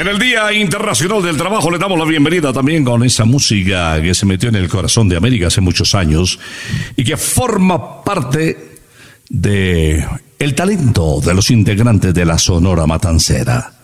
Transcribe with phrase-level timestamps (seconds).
[0.00, 4.14] En el Día Internacional del Trabajo le damos la bienvenida también con esa música que
[4.14, 6.38] se metió en el corazón de América hace muchos años
[6.96, 8.78] y que forma parte
[9.28, 10.02] de
[10.38, 13.74] el talento de los integrantes de la Sonora Matancera.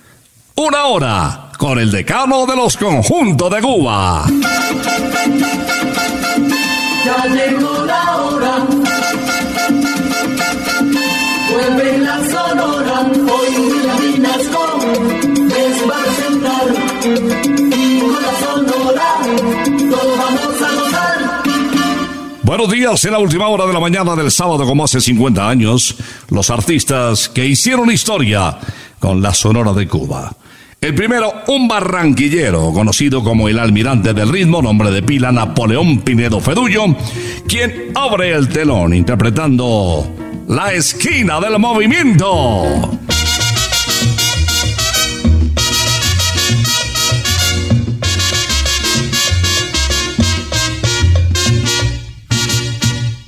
[0.55, 4.25] Una hora con el decano de los conjuntos de Cuba.
[7.05, 8.67] Ya llegó la hora.
[11.53, 13.01] Vuelve la sonora.
[13.03, 15.36] Hoy William Vinasco
[22.43, 25.97] Buenos días, en la última hora de la mañana del sábado, como hace 50 años,
[26.31, 28.59] los artistas que hicieron historia
[28.99, 30.33] con la Sonora de Cuba.
[30.81, 36.41] El primero, un barranquillero, conocido como el almirante del ritmo, nombre de pila Napoleón Pinedo
[36.41, 36.85] Fedullo,
[37.49, 42.97] quien abre el telón interpretando La esquina del movimiento.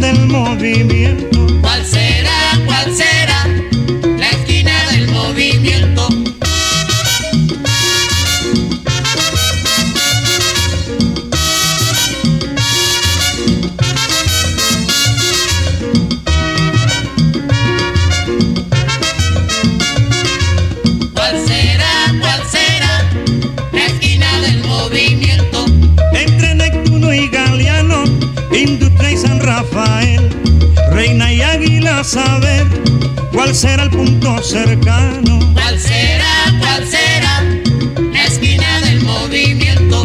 [0.00, 1.37] Del movimiento.
[32.04, 32.66] Saber
[33.32, 35.38] cuál será el punto cercano.
[35.52, 37.44] ¿Cuál será, cuál será
[38.12, 40.02] la esquina del movimiento?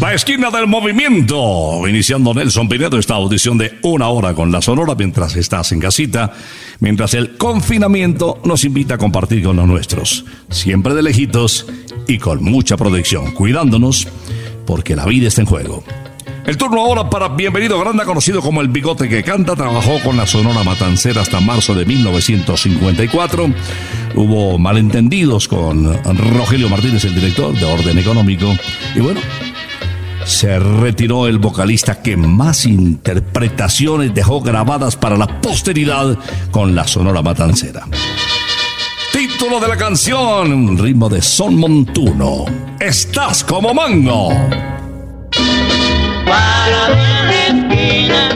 [0.00, 1.86] La esquina del movimiento.
[1.86, 6.32] Iniciando Nelson Pinedo esta audición de una hora con la Sonora mientras estás en casita,
[6.80, 10.24] mientras el confinamiento nos invita a compartir con los nuestros.
[10.48, 11.66] Siempre de lejitos
[12.08, 14.08] y con mucha protección, cuidándonos
[14.66, 15.84] porque la vida está en juego.
[16.46, 20.26] El turno ahora para Bienvenido Granda, conocido como el Bigote que Canta, trabajó con la
[20.26, 23.50] Sonora Matancera hasta marzo de 1954.
[24.16, 26.02] Hubo malentendidos con
[26.34, 28.52] Rogelio Martínez, el director de Orden Económico.
[28.96, 29.20] Y bueno,
[30.24, 36.18] se retiró el vocalista que más interpretaciones dejó grabadas para la posteridad
[36.50, 37.86] con la Sonora Matancera.
[39.12, 42.46] Título de la canción, ritmo de Son Montuno.
[42.80, 44.30] Estás como mango.
[46.30, 48.29] Parado en la esquina,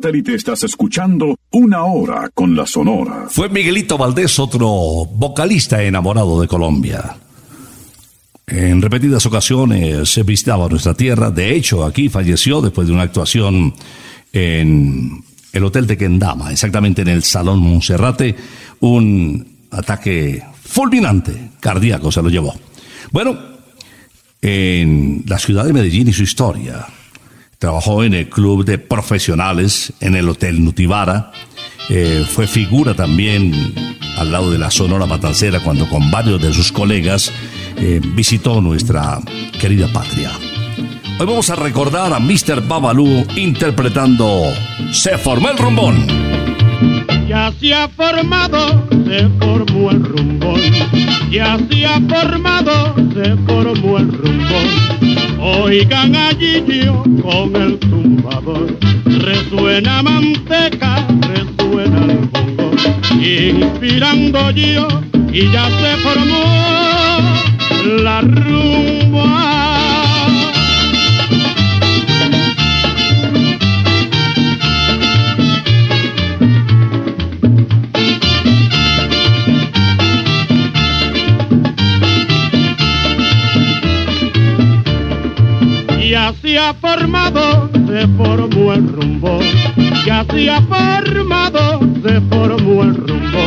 [0.00, 3.26] satélite estás escuchando una hora con la Sonora.
[3.28, 4.66] Fue Miguelito Valdés, otro
[5.04, 7.16] vocalista enamorado de Colombia.
[8.46, 11.30] En repetidas ocasiones se visitaba nuestra tierra.
[11.30, 13.74] De hecho, aquí falleció después de una actuación
[14.32, 18.34] en el Hotel de Kendama, exactamente en el Salón Monserrate.
[18.80, 22.54] Un ataque fulminante, cardíaco, se lo llevó.
[23.12, 23.38] Bueno,
[24.40, 26.86] en la ciudad de Medellín y su historia.
[27.60, 31.30] Trabajó en el club de profesionales en el Hotel Nutibara,
[31.90, 33.52] eh, fue figura también
[34.16, 37.30] al lado de la Sonora Matancera cuando con varios de sus colegas
[37.76, 39.20] eh, visitó nuestra
[39.60, 40.30] querida patria.
[41.18, 42.66] Hoy vamos a recordar a Mr.
[42.66, 44.42] Babalú interpretando
[44.90, 46.19] Se formó el rumbón.
[47.30, 50.60] Ya se ha formado, se formó el rumbón.
[51.30, 55.38] Ya se ha formado, se formó el rumbón.
[55.38, 58.76] Oigan allí yo con el tumbador.
[59.04, 62.72] Resuena manteca, resuena el bongo.
[63.22, 64.88] Inspirando yo
[65.32, 66.42] y ya se formó
[68.02, 68.99] la rumba.
[86.50, 89.38] Se ha formado, se formó el rumbo.
[90.04, 93.38] Ya se ha formado, se formó el rumbo.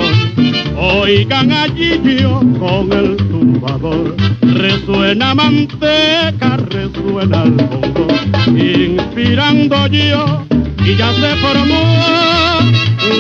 [0.78, 4.16] Oigan allí yo con el tumbador.
[4.42, 8.08] Resuena manteca, resuena el bongo.
[8.48, 10.46] Inspirando yo
[10.86, 11.84] y ya se formó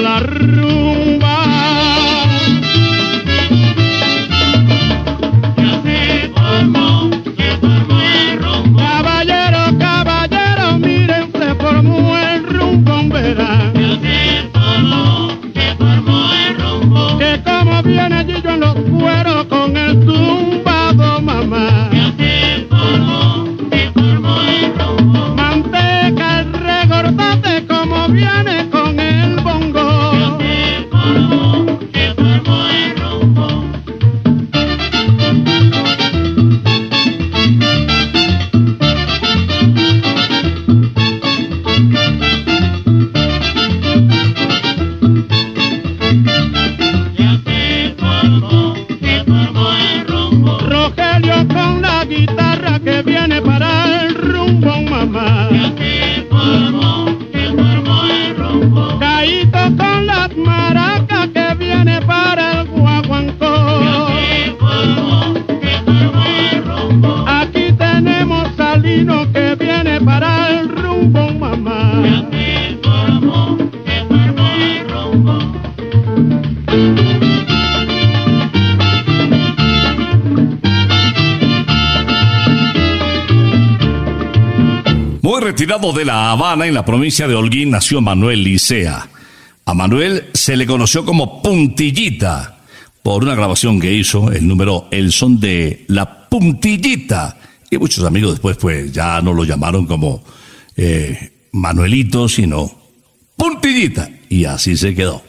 [0.01, 1.02] la rumba.
[18.57, 19.32] Los cueros
[85.63, 89.07] retirado de La Habana, en la provincia de Holguín, nació Manuel Licea.
[89.63, 92.57] A Manuel se le conoció como Puntillita
[93.01, 97.37] por una grabación que hizo, el número El Son de la Puntillita.
[97.71, 100.21] Y muchos amigos después pues ya no lo llamaron como
[100.75, 102.69] eh, Manuelito, sino
[103.37, 104.09] Puntillita.
[104.27, 105.23] Y así se quedó.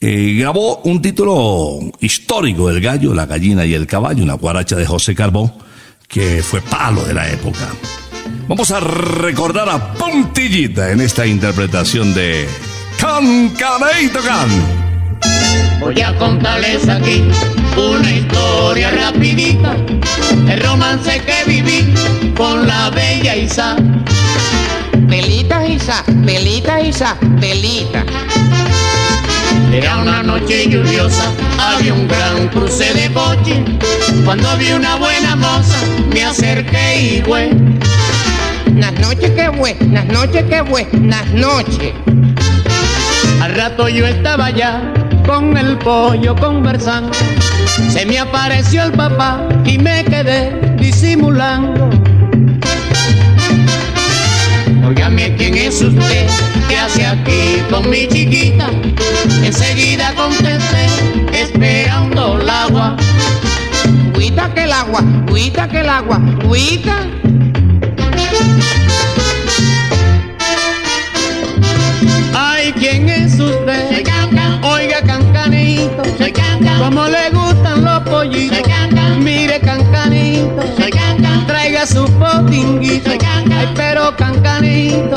[0.00, 4.86] Eh, grabó un título histórico, El gallo, la gallina y el caballo, una guaracha de
[4.86, 5.52] José Carbón,
[6.08, 7.68] que fue palo de la época.
[8.48, 12.48] Vamos a recordar a Puntillita en esta interpretación de
[12.98, 14.48] Can Caneito Can.
[15.80, 17.24] Voy a contarles aquí
[17.76, 19.76] una historia rapidita,
[20.48, 21.92] el romance que viví
[22.34, 23.76] con la bella Isa.
[25.06, 28.02] Pelita, Isa, pelita, Isa, pelita.
[29.70, 33.62] Era una noche lluviosa, había un gran cruce de coche.
[34.24, 35.76] Cuando vi una buena moza,
[36.10, 37.50] me acerqué y fue.
[38.78, 41.92] Las noches que buenas noches que buenas noches.
[43.42, 44.92] Al rato yo estaba allá
[45.26, 47.10] con el pollo conversando.
[47.90, 51.90] Se me apareció el papá y me quedé disimulando.
[54.86, 56.28] Óigame, ¿quién es usted?
[56.68, 58.70] ¿Qué hace aquí con mi chiquita?
[59.42, 60.86] Enseguida contesté,
[61.32, 62.96] esperando el agua.
[64.14, 67.06] Cuita que el agua, cuita que el agua, cuita.
[76.78, 78.58] ¿Cómo le gustan los pollitos?
[79.18, 80.62] Mire, cancanito,
[81.46, 83.10] traiga su potinguito.
[83.10, 85.16] Ay, pero cancanito,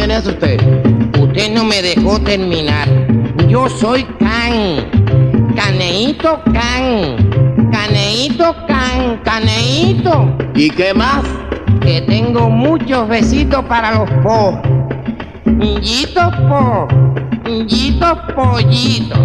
[0.00, 0.58] Véase usted.
[1.20, 2.88] Usted no me dejó terminar.
[3.48, 5.54] Yo soy Can.
[5.54, 7.70] Caneito Can.
[7.70, 9.20] Caneito Can.
[9.22, 10.34] Caneito.
[10.54, 11.22] ¿Y qué más?
[11.82, 14.62] Que tengo muchos besitos para los po.
[15.82, 16.88] Yito po.
[17.66, 19.16] Yito pollito.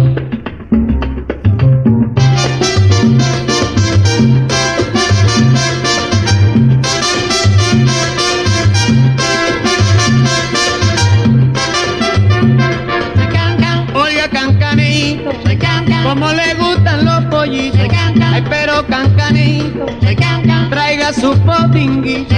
[21.20, 22.34] Su potinguito,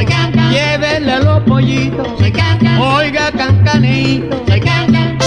[0.51, 2.09] llévele los pollitos.
[2.81, 5.19] Oiga, cancanito, soy can can.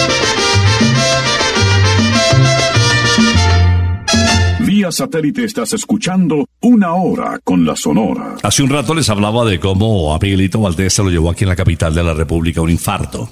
[4.60, 8.38] Vía satélite estás escuchando Una Hora con la Sonora.
[8.42, 11.50] Hace un rato les hablaba de cómo a Miguelito Valdés se lo llevó aquí en
[11.50, 13.30] la capital de la República un infarto.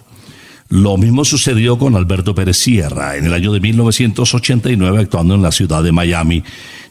[0.67, 5.51] Lo mismo sucedió con Alberto Pérez Sierra en el año de 1989 actuando en la
[5.51, 6.43] ciudad de Miami.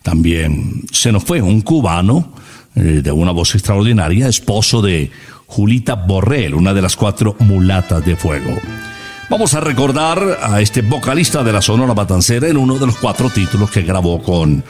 [0.02, 2.32] También se nos fue un cubano
[2.74, 5.10] eh, de una voz extraordinaria, esposo de
[5.46, 8.58] Julita Borrell, una de las cuatro mulatas de fuego.
[9.30, 13.28] Vamos a recordar a este vocalista de la Sonora Matancera en uno de los cuatro
[13.28, 14.64] títulos que grabó con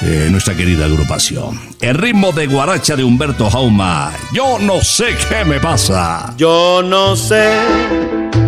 [0.00, 1.60] eh, nuestra querida agrupación.
[1.80, 4.12] El ritmo de guaracha de Humberto Jauma.
[4.32, 6.32] Yo no sé qué me pasa.
[6.38, 7.50] Yo no sé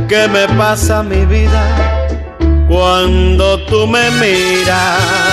[0.08, 2.06] qué me pasa mi vida
[2.68, 5.29] cuando tú me miras.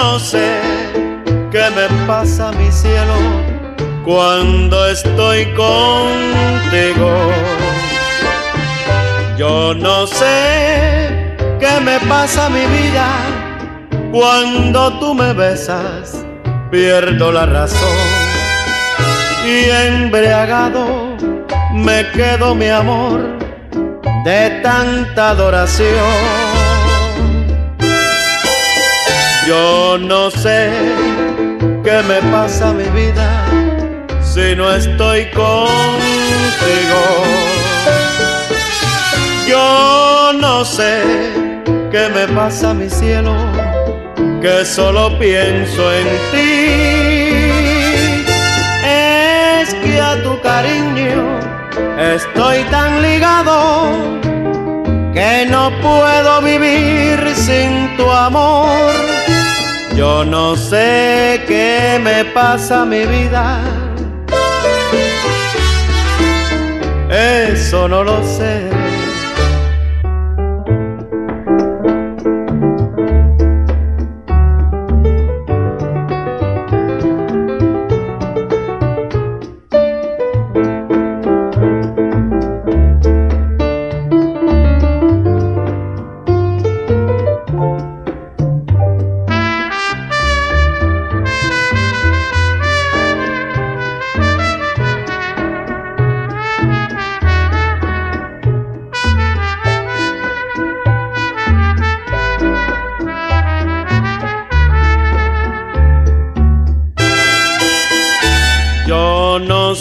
[0.00, 0.60] No sé
[1.50, 3.18] qué me pasa mi cielo
[4.04, 7.10] cuando estoy contigo.
[9.36, 13.08] Yo no sé qué me pasa mi vida
[14.12, 16.24] cuando tú me besas,
[16.70, 17.98] pierdo la razón
[19.46, 21.16] y embriagado
[21.74, 23.20] me quedo mi amor
[24.24, 26.47] de tanta adoración.
[29.48, 30.70] Yo no sé
[31.82, 33.46] qué me pasa mi vida
[34.22, 37.00] si no estoy contigo.
[39.48, 41.00] Yo no sé
[41.90, 43.34] qué me pasa mi cielo
[44.42, 46.68] que solo pienso en ti.
[48.84, 51.24] Es que a tu cariño
[51.98, 53.92] estoy tan ligado
[55.14, 59.27] que no puedo vivir sin tu amor.
[59.98, 63.60] Yo no sé qué me pasa mi vida.
[67.10, 68.87] Eso no lo sé.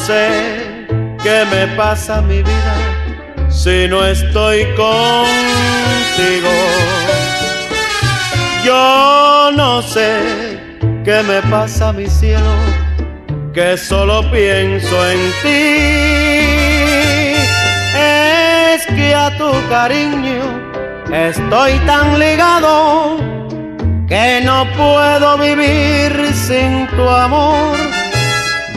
[0.07, 0.87] Sé
[1.21, 2.75] qué me pasa mi vida
[3.49, 6.53] si no estoy contigo.
[8.63, 10.09] Yo no sé
[11.03, 12.53] qué me pasa mi cielo
[13.53, 15.57] que solo pienso en ti.
[17.97, 20.41] Es que a tu cariño
[21.11, 23.17] estoy tan ligado
[24.07, 27.96] que no puedo vivir sin tu amor.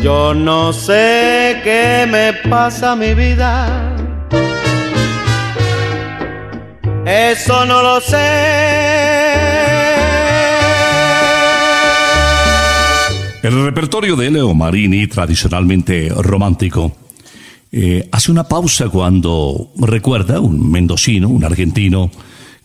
[0.03, 3.97] Yo no sé qué me pasa mi vida.
[7.05, 9.31] Eso no lo sé.
[13.43, 16.93] El repertorio de Leo Marini, tradicionalmente romántico,
[17.73, 22.11] eh, hace una pausa cuando recuerda un mendocino, un argentino,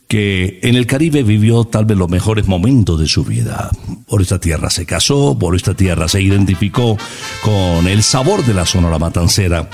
[0.07, 3.71] que en el Caribe vivió tal vez los mejores momentos de su vida.
[4.07, 6.97] Por esta tierra se casó, por esta tierra se identificó
[7.41, 9.69] con el sabor de la Sonora Matancera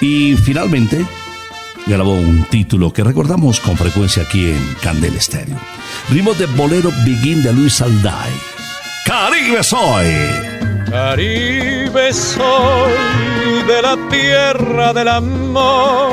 [0.00, 1.04] y finalmente
[1.86, 5.56] grabó un título que recordamos con frecuencia aquí en Candel Estéreo.
[6.10, 8.32] Ritmo de Bolero Begin de Luis Alday.
[9.04, 10.06] Caribe soy.
[10.88, 12.92] Caribe soy
[13.66, 16.12] de la tierra del amor,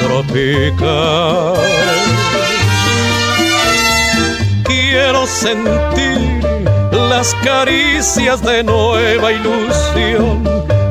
[0.00, 1.52] tropical.
[4.64, 6.40] Quiero sentir
[6.90, 10.42] las caricias de nueva ilusión,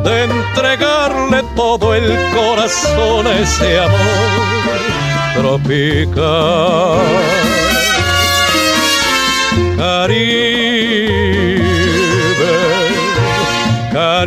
[0.04, 4.78] de entregarle todo el corazón a ese amor
[5.36, 7.02] tropical.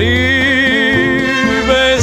[0.01, 1.99] Caribe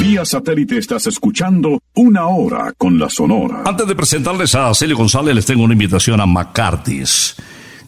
[0.00, 3.64] Vía satélite estás escuchando una hora con la Sonora.
[3.66, 7.34] Antes de presentarles a Celio González, les tengo una invitación a McCarthy's,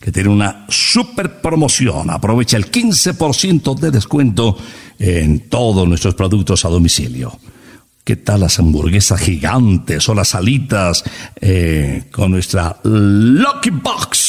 [0.01, 2.11] que tiene una super promoción.
[2.11, 4.59] Aprovecha el 15% de descuento
[4.99, 7.39] en todos nuestros productos a domicilio.
[8.03, 11.05] ¿Qué tal las hamburguesas gigantes o las alitas
[11.41, 14.28] eh, con nuestra Lucky Box?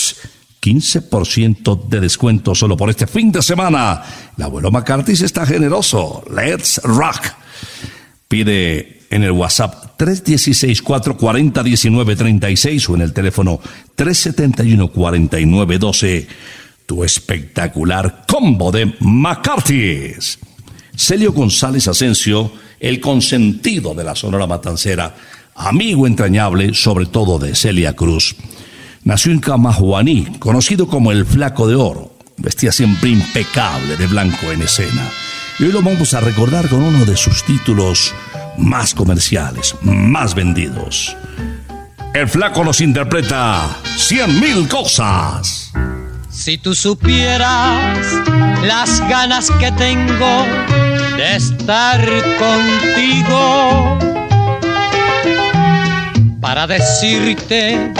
[0.62, 4.04] 15% de descuento solo por este fin de semana.
[4.38, 6.22] El abuelo McCarthy está generoso.
[6.30, 7.28] Let's rock.
[8.28, 13.62] Pide en el WhatsApp 316-440-1936 o en el teléfono
[13.98, 16.28] 371-4912
[16.86, 20.38] tu espectacular combo de McCarthy's.
[20.96, 25.16] Celio González Asensio, el consentido de la Sonora Matancera,
[25.56, 28.36] amigo entrañable sobre todo de Celia Cruz
[29.04, 32.14] Nació en Camajuaní, conocido como el Flaco de Oro.
[32.38, 35.10] Vestía siempre impecable de blanco en escena.
[35.58, 38.14] Y hoy lo vamos a recordar con uno de sus títulos
[38.58, 41.16] más comerciales, más vendidos.
[42.14, 45.72] El Flaco nos interpreta Cien Mil Cosas.
[46.30, 47.98] Si tú supieras
[48.64, 50.46] las ganas que tengo
[51.18, 52.00] de estar
[52.40, 53.98] contigo
[56.42, 57.94] para decirte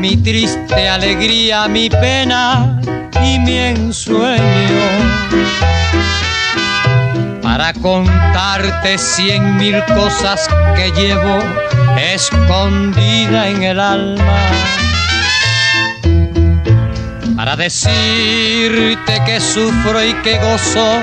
[0.00, 2.80] mi triste alegría, mi pena
[3.22, 4.86] y mi ensueño.
[7.42, 11.38] Para contarte cien mil cosas que llevo
[12.12, 14.38] escondida en el alma.
[17.36, 20.98] Para decirte que sufro y que gozo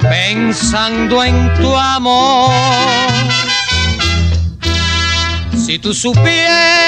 [0.00, 2.50] pensando en tu amor
[5.68, 6.87] si tú supieras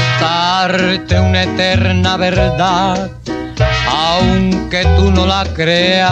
[0.21, 3.09] contarte una eterna verdad,
[3.89, 6.11] aunque tú no la creas.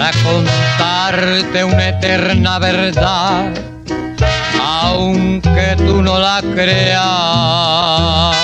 [0.00, 3.52] Para contarte una eterna verdad,
[4.58, 8.34] aunque tú no la creas.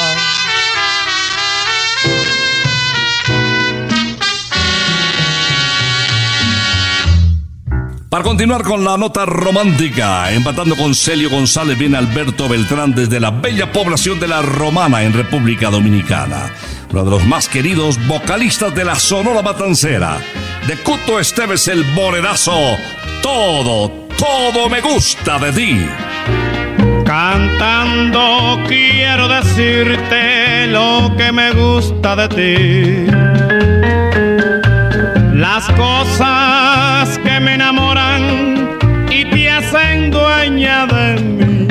[8.16, 13.30] Para continuar con la nota romántica, empatando con Celio González viene Alberto Beltrán desde la
[13.30, 16.50] bella población de La Romana en República Dominicana.
[16.90, 20.16] Uno de los más queridos vocalistas de la Sonora Matancera.
[20.66, 22.58] De Cuto Esteves el Boredazo.
[23.20, 25.86] Todo, todo me gusta de ti.
[27.04, 33.12] Cantando quiero decirte lo que me gusta de ti.
[35.34, 37.85] Las cosas que me enamoran
[40.66, 41.68] de mí.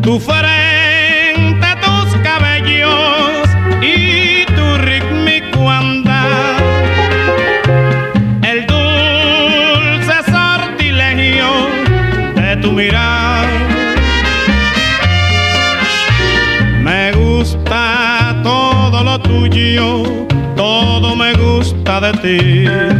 [0.00, 3.48] Tu frente, tus cabellos
[3.82, 6.54] y tu rítmico andar.
[8.42, 11.50] El dulce sortilegio
[12.36, 13.48] de tu mirar.
[16.80, 20.04] Me gusta todo lo tuyo,
[20.54, 22.93] todo me gusta de ti.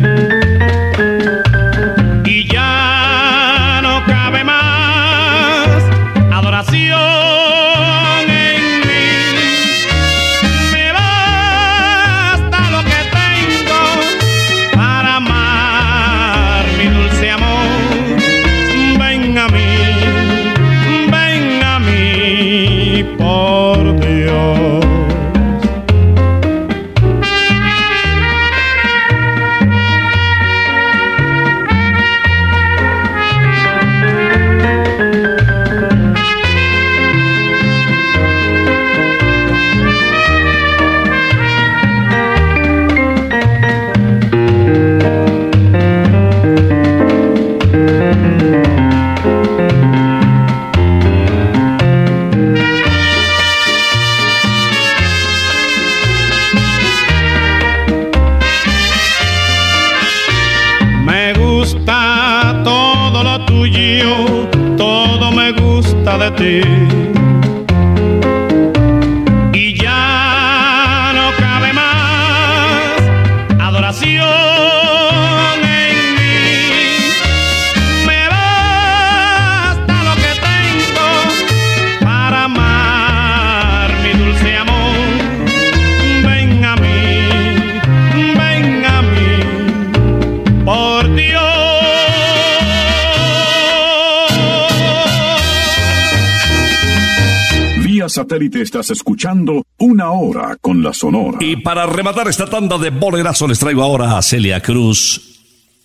[98.74, 101.38] Estás escuchando Una Hora con la Sonora.
[101.40, 105.38] Y para rematar esta tanda de bolerazo les traigo ahora a Celia Cruz,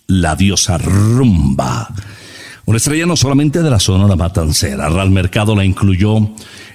[0.08, 1.88] la diosa rumba.
[2.64, 6.16] Una estrella no solamente de la Sonora Matancera, Real Mercado la incluyó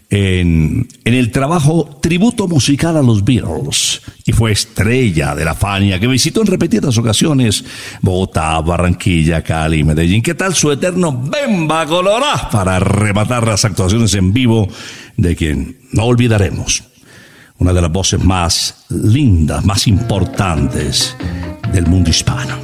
[0.10, 6.00] en, en el trabajo tributo musical a los Beatles y fue estrella de la Fania
[6.00, 7.66] que visitó en repetidas ocasiones
[8.02, 10.22] Bogotá, Barranquilla, Cali, Medellín.
[10.22, 14.70] ¿Qué tal su eterno Bemba Colorá para rematar las actuaciones en vivo
[15.18, 16.84] de quien no olvidaremos?
[17.58, 21.16] Una de las voces más lindas, más importantes
[21.72, 22.58] del mundo hispano.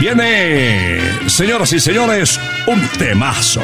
[0.00, 3.62] Viene, señoras y señores, un temazo.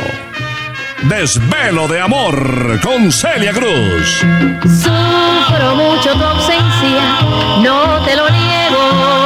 [1.08, 4.24] Desvelo de amor con Celia Cruz.
[4.62, 7.20] Sufro mucho tu ausencia,
[7.62, 9.25] no te lo niego.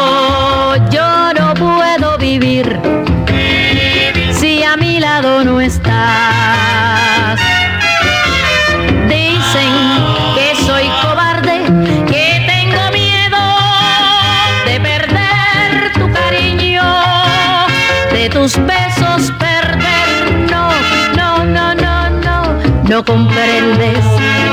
[22.91, 24.05] No, comprendes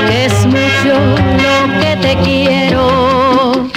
[0.06, 0.94] que es mucho
[1.42, 3.68] lo que te quiero.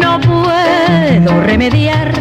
[0.00, 2.13] No puedo remediar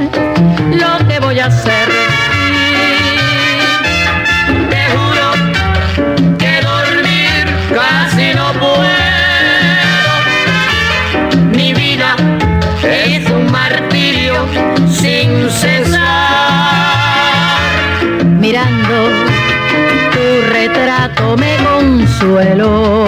[21.23, 23.05] tanto me consuelo.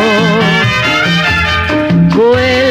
[2.15, 2.64] Vuelvo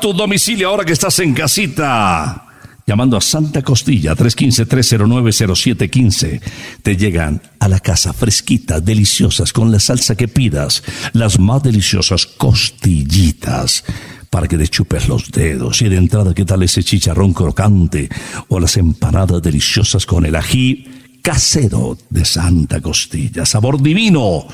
[0.00, 2.42] Tu domicilio ahora que estás en casita.
[2.86, 6.40] Llamando a Santa Costilla 315-309-0715.
[6.82, 10.84] Te llegan a la casa fresquitas, deliciosas, con la salsa que pidas.
[11.12, 13.84] Las más deliciosas costillitas
[14.30, 15.80] para que te chupes los dedos.
[15.82, 18.08] Y de entrada, ¿qué tal ese chicharrón crocante?
[18.48, 23.44] O las empanadas deliciosas con el ají casero de Santa Costilla.
[23.46, 24.46] Sabor divino.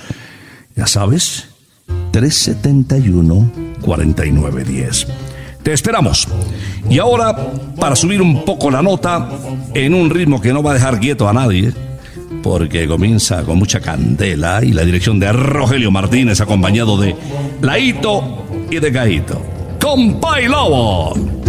[0.75, 1.49] Ya sabes,
[2.13, 5.07] 371-4910.
[5.63, 6.27] Te esperamos.
[6.91, 7.37] Y ahora,
[7.79, 9.29] para subir un poco la nota,
[9.75, 11.73] en un ritmo que no va a dejar quieto a nadie,
[12.43, 17.15] porque comienza con mucha candela y la dirección de Rogelio Martínez, acompañado de
[17.61, 19.41] Laito y de Gaito.
[19.81, 21.42] ¡Compay Lobo!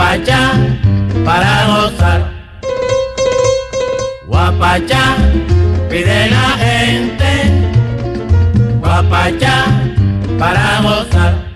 [0.00, 0.52] Guapacha
[1.26, 2.32] para gozar.
[4.26, 5.16] Guapacha,
[5.90, 7.32] pide la gente,
[8.80, 9.66] guapacha
[10.38, 11.49] para gozar.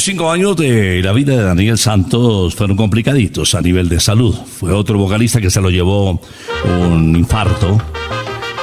[0.00, 4.34] Últimos cinco años de la vida de Daniel Santos fueron complicaditos a nivel de salud.
[4.34, 6.20] Fue otro vocalista que se lo llevó
[6.64, 7.78] un infarto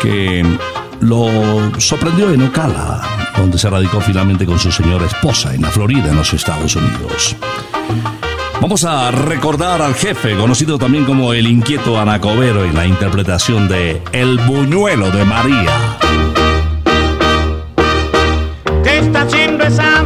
[0.02, 0.44] que
[1.02, 3.02] lo sorprendió en Ocala.
[3.38, 7.36] donde se radicó finalmente con su señora esposa en la Florida, en los Estados Unidos.
[8.60, 14.02] Vamos a recordar al jefe, conocido también como el inquieto Anacobero, en la interpretación de
[14.12, 15.98] El Buñuelo de María.
[18.84, 20.02] ¿Qué está haciendo esa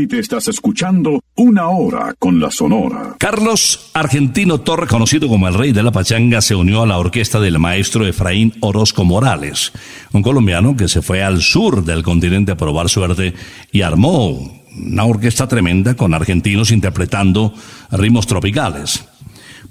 [0.00, 3.16] satélite estás escuchando Una Hora con la Sonora.
[3.18, 7.38] Carlos Argentino Torre, conocido como el rey de la pachanga, se unió a la orquesta
[7.38, 9.72] del maestro Efraín Orozco Morales,
[10.12, 13.34] un colombiano que se fue al sur del continente a probar suerte
[13.72, 17.52] y armó una orquesta tremenda con argentinos interpretando
[17.90, 19.04] ritmos tropicales.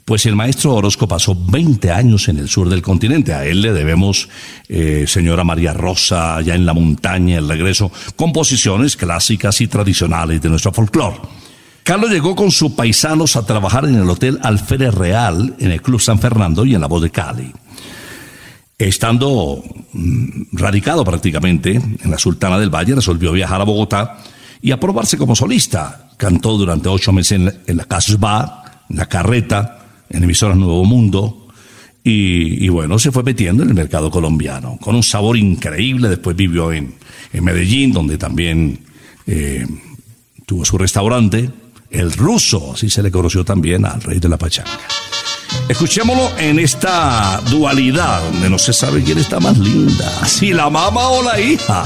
[0.10, 3.32] Pues el maestro Orozco pasó 20 años en el sur del continente.
[3.32, 4.28] A él le debemos
[4.68, 10.50] eh, Señora María Rosa, allá en la montaña, el regreso, composiciones clásicas y tradicionales de
[10.50, 11.18] nuestro folclore.
[11.84, 16.02] Carlos llegó con sus paisanos a trabajar en el Hotel Alférez Real, en el Club
[16.02, 17.54] San Fernando y en la Voz de Cali.
[18.80, 24.18] Estando mm, radicado prácticamente en la Sultana del Valle, resolvió viajar a Bogotá
[24.60, 26.10] y aprobarse como solista.
[26.18, 29.76] Cantó durante ocho meses en la, en la Casbah, en la Carreta,
[30.10, 31.48] en emisoras Nuevo Mundo.
[32.04, 36.10] Y, bueno, se fue metiendo en el mercado colombiano, con un sabor increíble.
[36.10, 36.96] Después vivió en,
[37.32, 38.80] en Medellín, donde también
[39.28, 39.68] eh,
[40.46, 41.50] tuvo su restaurante.
[41.92, 44.72] El ruso, así se le conoció también al rey de la pachanga.
[45.68, 51.10] Escuchémoslo en esta dualidad, donde no se sabe quién está más linda, si la mamá
[51.10, 51.86] o la hija.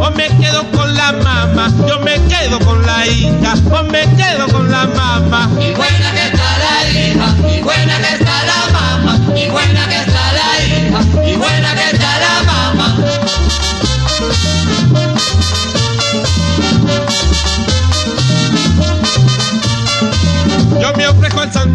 [0.00, 1.70] o me quedo con la mamá.
[1.86, 5.48] Yo me quedo con la hija, o me quedo con la mamá.
[5.60, 9.20] Y buena que está la hija, y buena que está la mamá.
[9.36, 11.99] Y buena que está la hija, y buena que está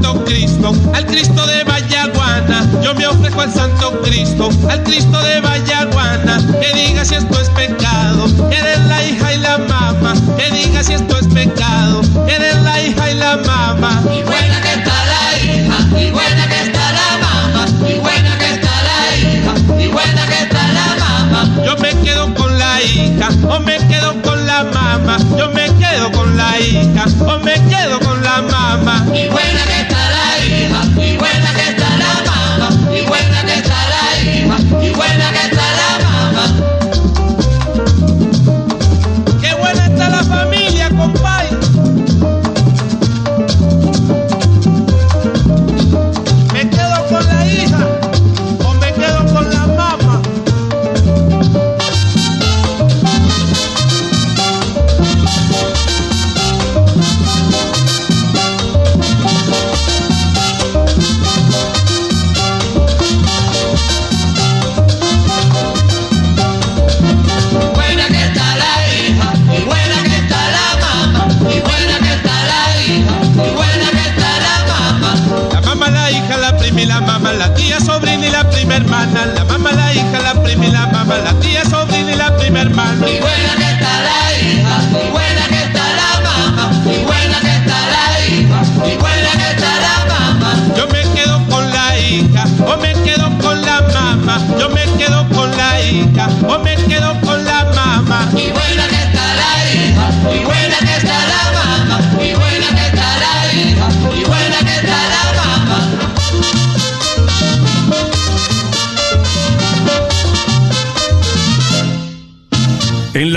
[0.05, 2.69] Santo Cristo, al Cristo de Vallaguana.
[2.83, 2.93] Yo
[4.01, 9.37] Cristo, al Cristo de Vallaguana, que diga si esto es pecado, eres la hija y
[9.39, 14.01] la mamá, que diga si esto es pecado, eres la hija y la mamá.
[14.05, 18.53] Y buena que está la hija, y buena que está la mamá, y buena que
[18.53, 21.65] está la hija, y buena que está la mamá.
[21.65, 26.11] Yo me quedo con la hija, o me quedo con la mamá, yo me quedo
[26.11, 29.05] con la hija, o me quedo con la mamá.
[29.07, 29.74] Y buena que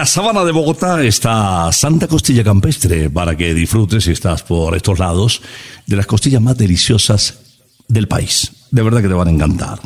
[0.08, 5.42] sabana de Bogotá está Santa Costilla Campestre para que disfrutes si estás por estos lados
[5.86, 7.40] de las costillas más deliciosas
[7.88, 8.50] del país.
[8.70, 9.78] De verdad que te van a encantar.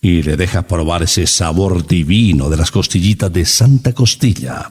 [0.00, 4.68] Y le dejas probar ese sabor divino de las costillitas de Santa Costilla.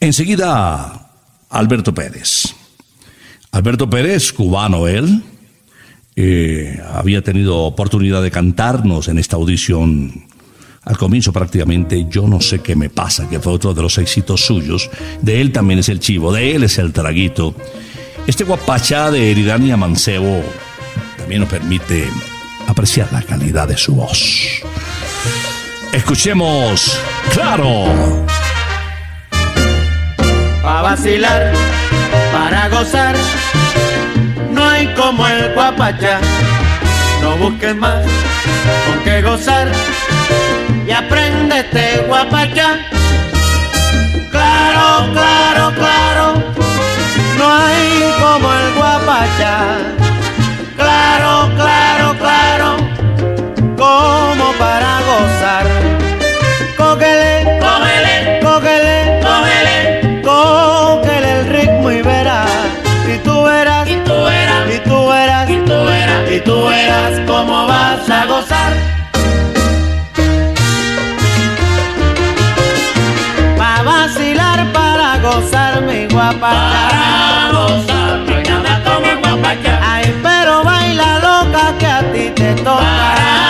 [0.00, 1.10] Enseguida,
[1.50, 2.54] Alberto Pérez.
[3.50, 5.22] Alberto Pérez, cubano él,
[6.16, 10.26] eh, había tenido oportunidad de cantarnos en esta audición.
[10.84, 14.46] Al comienzo prácticamente yo no sé qué me pasa, que fue otro de los éxitos
[14.46, 14.90] suyos.
[15.20, 17.54] De él también es el chivo, de él es el traguito.
[18.26, 20.42] Este guapachá de Eridania Mancebo
[21.18, 22.08] también nos permite
[22.68, 24.62] apreciar la calidad de su voz.
[25.92, 27.00] Escuchemos,
[27.32, 28.26] claro.
[30.62, 31.52] para vacilar,
[32.30, 33.16] para gozar.
[34.52, 36.20] No hay como el guapachá,
[37.22, 38.04] no busques más
[38.86, 39.68] con qué gozar
[40.86, 42.80] y aprende este guapachá.
[44.30, 46.34] Claro, claro, claro,
[47.38, 50.07] no hay como el guapachá.
[54.08, 55.66] Como para gozar.
[56.76, 57.32] Cógele,
[57.66, 58.96] Cógele, cógele,
[59.26, 59.76] cógele,
[60.28, 62.50] cógele el ritmo y verás,
[63.12, 67.12] y tú verás, y tú verás, y tú verás, y tú verás, y tú verás
[67.26, 68.72] cómo vas a gozar.
[73.58, 76.88] Pa' vacilar, para gozar mi guapachá.
[76.88, 79.74] para gozar, no hay nada como el guapachá.
[79.92, 83.47] Ay, pero baila loca que a ti te toca.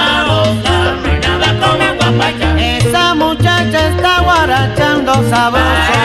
[5.25, 5.98] Sabroso.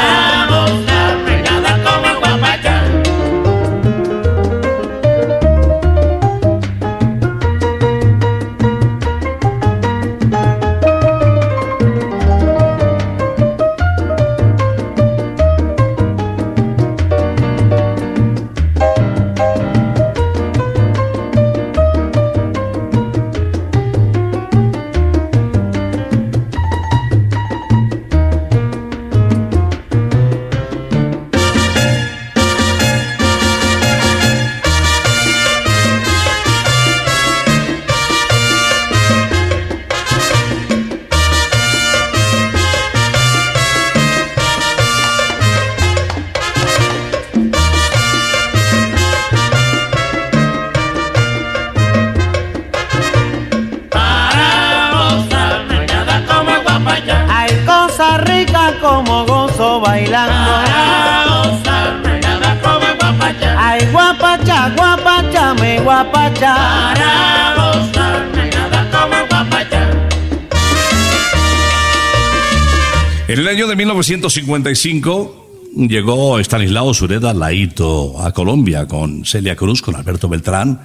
[74.24, 80.80] 1955 llegó Estanislao Sureda Laito a Colombia con Celia Cruz, con Alberto Beltrán.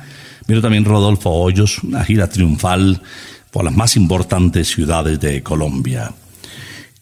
[0.49, 3.01] Vino también Rodolfo Hoyos, una gira triunfal
[3.53, 6.12] por las más importantes ciudades de Colombia.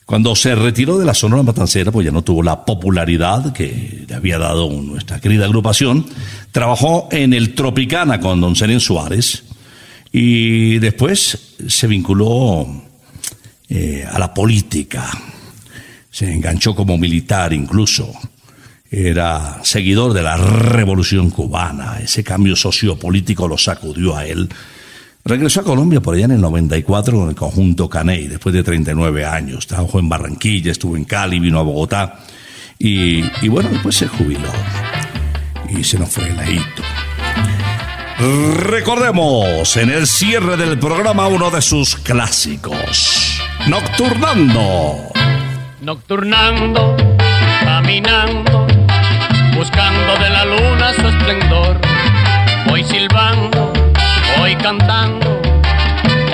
[0.04, 4.14] Cuando se retiró de la Sonora Matancera, pues ya no tuvo la popularidad que le
[4.14, 6.04] había dado nuestra querida agrupación.
[6.52, 9.42] Trabajó en el Tropicana con Don Seren Suárez
[10.12, 12.84] y después se vinculó
[13.70, 15.10] eh, a la política.
[16.16, 18.10] Se enganchó como militar incluso.
[18.90, 21.98] Era seguidor de la revolución cubana.
[22.02, 24.48] Ese cambio sociopolítico lo sacudió a él.
[25.26, 29.26] Regresó a Colombia por allá en el 94 con el conjunto Caney, después de 39
[29.26, 29.66] años.
[29.66, 32.18] Trabajó en Barranquilla, estuvo en Cali, vino a Bogotá.
[32.78, 34.48] Y, y bueno, después se jubiló.
[35.68, 36.82] Y se nos fue el hito.
[38.70, 43.38] Recordemos en el cierre del programa uno de sus clásicos.
[43.68, 45.12] Nocturnando.
[45.86, 46.96] Nocturnando,
[47.60, 48.66] caminando,
[49.54, 51.78] buscando de la luna su esplendor.
[52.66, 53.72] Voy silbando,
[54.36, 55.40] voy cantando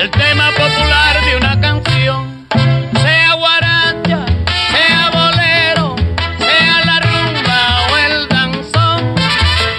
[0.01, 2.47] el tema popular de una canción.
[2.95, 4.25] Sea guaracha,
[4.71, 5.97] sea bolero,
[6.39, 9.15] sea la rumba o el danzón.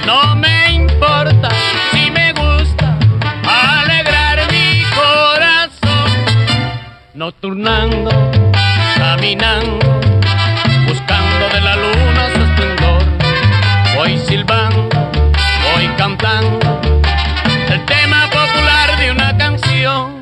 [0.06, 1.50] No me importa
[1.92, 2.96] si me gusta
[3.48, 6.12] alegrar mi corazón.
[7.16, 8.12] Nocturnando,
[9.04, 9.80] caminando,
[10.88, 13.04] buscando de la luna su esplendor.
[13.96, 14.88] Voy silbando,
[15.74, 16.80] voy cantando
[17.70, 20.13] el tema popular de una canción.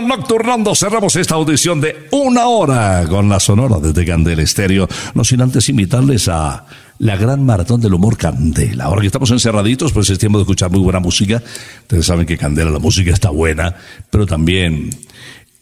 [0.00, 4.88] Nocturnando cerramos esta audición de una hora con la sonora desde Candela Estéreo.
[5.14, 6.64] No sin antes invitarles a
[6.98, 8.84] la gran maratón del humor Candela.
[8.84, 11.42] Ahora que estamos encerraditos, pues es tiempo de escuchar muy buena música.
[11.82, 13.74] Ustedes saben que Candela la música está buena,
[14.10, 14.90] pero también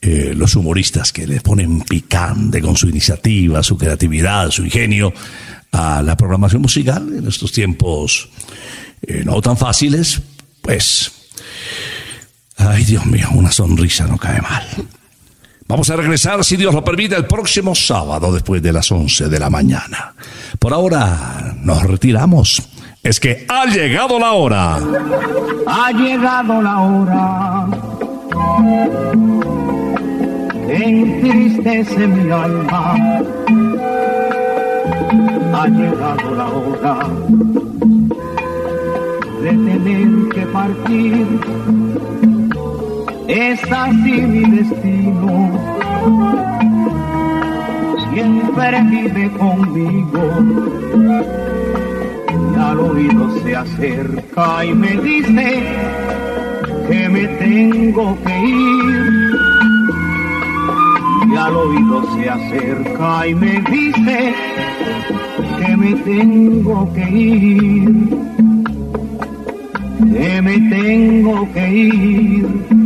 [0.00, 5.12] eh, los humoristas que le ponen picante con su iniciativa, su creatividad, su ingenio
[5.72, 8.28] a la programación musical en estos tiempos
[9.02, 10.20] eh, no tan fáciles,
[10.60, 11.12] pues
[12.56, 14.64] Ay, Dios mío, una sonrisa no cae mal.
[15.68, 19.38] Vamos a regresar, si Dios lo permite, el próximo sábado después de las 11 de
[19.38, 20.14] la mañana.
[20.58, 22.62] Por ahora nos retiramos.
[23.02, 24.78] Es que ha llegado la hora.
[25.66, 27.66] Ha llegado la hora.
[30.68, 32.94] Entristece mi alma.
[35.52, 37.08] Ha llegado la hora
[39.42, 41.40] de tener que partir.
[43.28, 45.50] Es así mi destino.
[48.12, 50.22] Siempre vive conmigo.
[52.30, 55.62] Y al oído se acerca y me dice
[56.88, 59.36] que me tengo que ir.
[61.28, 64.34] Y al oído se acerca y me dice
[65.58, 68.08] que me tengo que ir.
[70.12, 72.85] Que me tengo que ir.